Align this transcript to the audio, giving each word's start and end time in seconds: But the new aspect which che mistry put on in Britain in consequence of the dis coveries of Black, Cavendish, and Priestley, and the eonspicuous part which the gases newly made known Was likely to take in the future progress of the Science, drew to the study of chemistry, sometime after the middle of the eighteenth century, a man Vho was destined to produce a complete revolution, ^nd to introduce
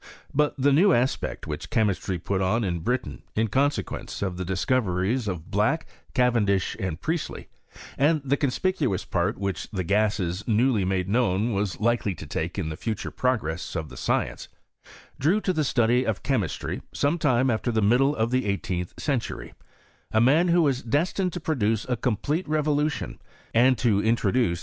But 0.33 0.55
the 0.57 0.73
new 0.73 0.93
aspect 0.93 1.45
which 1.45 1.69
che 1.69 1.83
mistry 1.83 2.17
put 2.17 2.41
on 2.41 2.63
in 2.63 2.79
Britain 2.79 3.21
in 3.35 3.49
consequence 3.49 4.23
of 4.23 4.35
the 4.35 4.43
dis 4.43 4.65
coveries 4.65 5.27
of 5.27 5.51
Black, 5.51 5.85
Cavendish, 6.15 6.75
and 6.79 6.99
Priestley, 6.99 7.49
and 7.99 8.19
the 8.25 8.35
eonspicuous 8.35 9.07
part 9.07 9.37
which 9.37 9.69
the 9.69 9.83
gases 9.83 10.43
newly 10.47 10.83
made 10.85 11.07
known 11.07 11.53
Was 11.53 11.79
likely 11.79 12.15
to 12.15 12.25
take 12.25 12.57
in 12.57 12.69
the 12.69 12.75
future 12.77 13.11
progress 13.11 13.75
of 13.75 13.89
the 13.89 13.95
Science, 13.95 14.47
drew 15.19 15.39
to 15.39 15.53
the 15.53 15.63
study 15.63 16.03
of 16.03 16.23
chemistry, 16.23 16.81
sometime 16.91 17.51
after 17.51 17.71
the 17.71 17.79
middle 17.83 18.15
of 18.15 18.31
the 18.31 18.45
eighteenth 18.47 18.95
century, 18.99 19.53
a 20.11 20.19
man 20.19 20.49
Vho 20.49 20.63
was 20.63 20.81
destined 20.81 21.31
to 21.33 21.39
produce 21.39 21.85
a 21.87 21.95
complete 21.95 22.49
revolution, 22.49 23.19
^nd 23.53 23.77
to 23.77 24.01
introduce 24.03 24.59